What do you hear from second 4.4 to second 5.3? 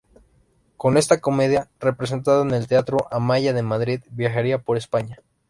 por España.